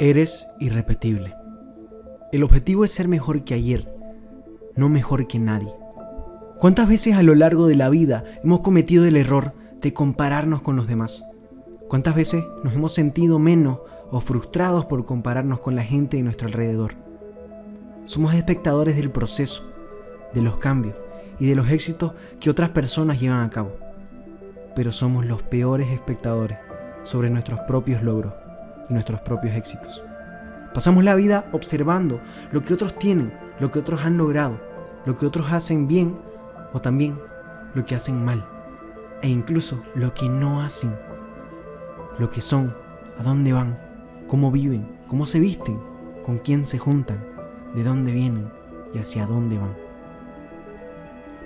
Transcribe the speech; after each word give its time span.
Eres 0.00 0.46
irrepetible. 0.60 1.34
El 2.30 2.44
objetivo 2.44 2.84
es 2.84 2.92
ser 2.92 3.08
mejor 3.08 3.42
que 3.42 3.54
ayer, 3.54 3.92
no 4.76 4.88
mejor 4.88 5.26
que 5.26 5.40
nadie. 5.40 5.74
¿Cuántas 6.56 6.88
veces 6.88 7.16
a 7.16 7.24
lo 7.24 7.34
largo 7.34 7.66
de 7.66 7.74
la 7.74 7.88
vida 7.88 8.22
hemos 8.44 8.60
cometido 8.60 9.06
el 9.06 9.16
error 9.16 9.54
de 9.82 9.92
compararnos 9.92 10.62
con 10.62 10.76
los 10.76 10.86
demás? 10.86 11.24
¿Cuántas 11.88 12.14
veces 12.14 12.44
nos 12.62 12.74
hemos 12.74 12.94
sentido 12.94 13.40
menos 13.40 13.80
o 14.12 14.20
frustrados 14.20 14.84
por 14.84 15.04
compararnos 15.04 15.58
con 15.58 15.74
la 15.74 15.82
gente 15.82 16.16
de 16.16 16.22
nuestro 16.22 16.46
alrededor? 16.46 16.94
Somos 18.04 18.34
espectadores 18.34 18.94
del 18.94 19.10
proceso, 19.10 19.64
de 20.32 20.42
los 20.42 20.58
cambios 20.58 20.94
y 21.40 21.46
de 21.46 21.56
los 21.56 21.68
éxitos 21.70 22.12
que 22.38 22.50
otras 22.50 22.70
personas 22.70 23.18
llevan 23.20 23.44
a 23.44 23.50
cabo. 23.50 23.72
Pero 24.76 24.92
somos 24.92 25.26
los 25.26 25.42
peores 25.42 25.90
espectadores 25.90 26.58
sobre 27.02 27.30
nuestros 27.30 27.58
propios 27.66 28.00
logros 28.04 28.32
y 28.88 28.92
nuestros 28.94 29.20
propios 29.20 29.56
éxitos. 29.56 30.02
Pasamos 30.74 31.04
la 31.04 31.14
vida 31.14 31.46
observando 31.52 32.20
lo 32.52 32.62
que 32.62 32.74
otros 32.74 32.98
tienen, 32.98 33.32
lo 33.58 33.70
que 33.70 33.78
otros 33.78 34.04
han 34.04 34.16
logrado, 34.16 34.60
lo 35.06 35.16
que 35.16 35.26
otros 35.26 35.52
hacen 35.52 35.88
bien 35.88 36.18
o 36.72 36.80
también 36.80 37.18
lo 37.74 37.84
que 37.84 37.94
hacen 37.94 38.24
mal, 38.24 38.46
e 39.22 39.28
incluso 39.28 39.82
lo 39.94 40.14
que 40.14 40.28
no 40.28 40.62
hacen, 40.62 40.94
lo 42.18 42.30
que 42.30 42.40
son, 42.40 42.74
a 43.18 43.22
dónde 43.22 43.52
van, 43.52 43.78
cómo 44.26 44.50
viven, 44.50 44.88
cómo 45.06 45.26
se 45.26 45.40
visten, 45.40 45.80
con 46.24 46.38
quién 46.38 46.66
se 46.66 46.78
juntan, 46.78 47.24
de 47.74 47.82
dónde 47.82 48.12
vienen 48.12 48.50
y 48.94 48.98
hacia 48.98 49.26
dónde 49.26 49.58
van. 49.58 49.74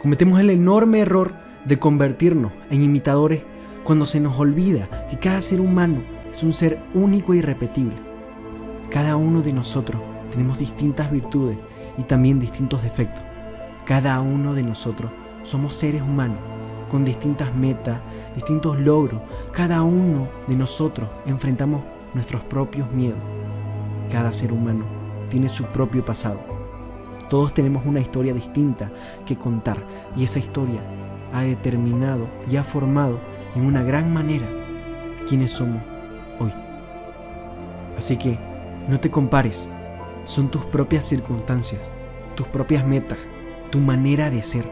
Cometemos 0.01 0.41
el 0.41 0.51
enorme 0.51 1.01
error 1.01 1.33
de 1.65 1.79
convertirnos 1.79 2.53
en 2.71 2.83
imitadores 2.83 3.43
cuando 3.85 4.07
se 4.07 4.21
nos 4.21 4.39
olvida 4.39 5.07
que 5.09 5.19
cada 5.19 5.41
ser 5.41 5.61
humano 5.61 6.03
es 6.33 6.43
un 6.43 6.55
ser 6.55 6.79
único 6.95 7.35
e 7.35 7.37
irrepetible. 7.37 7.95
Cada 8.91 9.17
uno 9.17 9.43
de 9.43 9.53
nosotros 9.53 10.01
tenemos 10.31 10.59
distintas 10.59 11.11
virtudes 11.11 11.59
y 11.99 12.05
también 12.05 12.41
distintos 12.41 12.83
defectos. 12.83 13.23
Cada 13.85 14.19
uno 14.23 14.55
de 14.55 14.63
nosotros 14.63 15.11
somos 15.43 15.75
seres 15.75 16.01
humanos 16.01 16.39
con 16.91 17.05
distintas 17.05 17.55
metas, 17.55 17.99
distintos 18.35 18.81
logros. 18.81 19.21
Cada 19.53 19.83
uno 19.83 20.27
de 20.47 20.57
nosotros 20.57 21.09
enfrentamos 21.27 21.83
nuestros 22.15 22.43
propios 22.45 22.91
miedos. 22.93 23.21
Cada 24.11 24.33
ser 24.33 24.53
humano 24.53 24.87
tiene 25.29 25.51
su 25.51 25.65
propio 25.65 26.03
pasado. 26.03 26.41
Todos 27.29 27.53
tenemos 27.53 27.85
una 27.85 28.01
historia 28.01 28.33
distinta 28.33 28.91
que 29.27 29.37
contar 29.37 29.79
y 30.17 30.25
esa 30.25 30.39
historia 30.39 30.81
ha 31.35 31.43
determinado 31.43 32.27
y 32.51 32.57
ha 32.57 32.65
formado 32.65 33.19
en 33.55 33.67
una 33.67 33.83
gran 33.83 34.13
manera 34.13 34.47
quiénes 35.27 35.53
somos 35.53 35.92
hoy. 36.39 36.53
Así 37.97 38.17
que 38.17 38.39
no 38.89 38.99
te 39.01 39.11
compares, 39.11 39.69
son 40.25 40.49
tus 40.49 40.65
propias 40.65 41.07
circunstancias, 41.07 41.81
tus 42.35 42.47
propias 42.49 42.87
metas, 42.87 43.19
tu 43.71 43.79
manera 43.79 44.31
de 44.31 44.43
ser. 44.43 44.65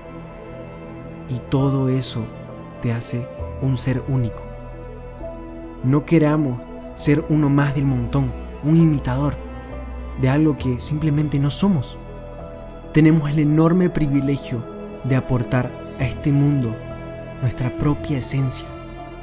Y 1.28 1.38
todo 1.50 1.88
eso 1.88 2.22
te 2.82 2.92
hace 2.92 3.26
un 3.62 3.78
ser 3.78 4.02
único. 4.08 4.42
No 5.84 6.04
queramos 6.04 6.60
ser 6.96 7.24
uno 7.28 7.48
más 7.48 7.74
del 7.74 7.84
montón, 7.84 8.32
un 8.62 8.76
imitador 8.76 9.34
de 10.20 10.28
algo 10.28 10.56
que 10.58 10.80
simplemente 10.80 11.38
no 11.38 11.50
somos. 11.50 11.96
Tenemos 12.92 13.30
el 13.30 13.38
enorme 13.38 13.88
privilegio 13.88 14.62
de 15.04 15.16
aportar 15.16 15.70
a 15.98 16.04
este 16.04 16.32
mundo 16.32 16.74
nuestra 17.40 17.70
propia 17.78 18.18
esencia, 18.18 18.66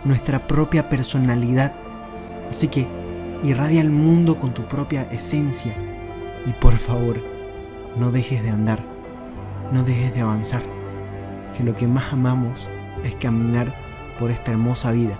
nuestra 0.04 0.48
propia 0.48 0.90
personalidad 0.90 1.74
Así 2.50 2.68
que 2.68 2.88
irradia 3.44 3.82
el 3.82 3.90
mundo 3.90 4.38
con 4.38 4.54
tu 4.54 4.64
propia 4.64 5.04
esencia 5.12 5.74
y 6.46 6.52
por 6.52 6.78
favor, 6.78 7.18
no 7.98 8.12
dejes 8.12 8.42
de 8.44 8.50
andar, 8.50 8.80
no 9.72 9.84
dejes 9.84 10.14
de 10.14 10.22
avanzar, 10.22 10.62
que 11.56 11.64
lo 11.64 11.76
que 11.76 11.88
más 11.88 12.14
amamos 12.14 12.68
es 13.04 13.16
caminar 13.16 13.74
por 14.20 14.32
esta 14.32 14.52
hermosa 14.52 14.92
vida 14.92 15.18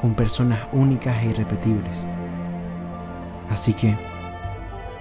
con 0.00 0.14
personas 0.14 0.60
únicas 0.72 1.22
e 1.22 1.26
irrepetibles. 1.26 2.04
Así 3.48 3.72
que, 3.72 3.96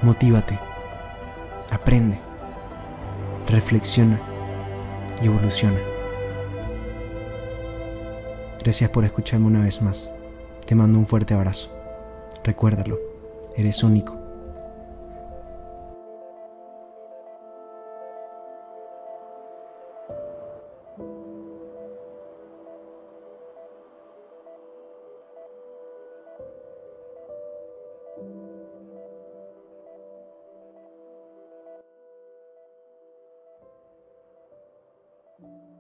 motívate, 0.01 0.59
aprende, 1.71 2.19
reflexiona 3.47 4.19
y 5.21 5.25
evoluciona. 5.25 5.79
Gracias 8.63 8.89
por 8.91 9.03
escucharme 9.03 9.47
una 9.47 9.63
vez 9.63 9.81
más. 9.81 10.07
Te 10.65 10.75
mando 10.75 10.97
un 10.97 11.05
fuerte 11.05 11.33
abrazo. 11.33 11.69
Recuérdalo, 12.43 12.97
eres 13.57 13.83
único. 13.83 14.22